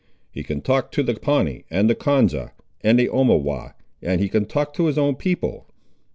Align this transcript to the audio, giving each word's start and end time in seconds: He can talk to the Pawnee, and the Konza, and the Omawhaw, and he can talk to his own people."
He 0.31 0.41
can 0.41 0.61
talk 0.61 0.91
to 0.93 1.03
the 1.03 1.13
Pawnee, 1.13 1.63
and 1.69 1.87
the 1.87 1.93
Konza, 1.93 2.53
and 2.83 2.97
the 2.97 3.07
Omawhaw, 3.07 3.75
and 4.01 4.19
he 4.19 4.29
can 4.29 4.45
talk 4.47 4.73
to 4.73 4.87
his 4.87 4.97
own 4.97 5.13
people." 5.15 5.67